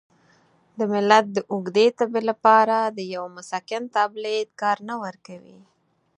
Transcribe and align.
د 0.77 0.79
ملت 0.93 1.25
د 1.31 1.37
اوږدې 1.51 1.87
تبې 1.99 2.21
لپاره 2.29 2.77
د 2.97 2.99
یوه 3.13 3.29
مسکن 3.37 3.83
تابلیت 3.95 4.49
کار 4.61 4.77
نه 4.89 4.95
ورکوي. 5.03 5.59